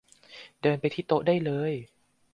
[0.61, 1.73] เดินไปที่โต๊ะได้เลย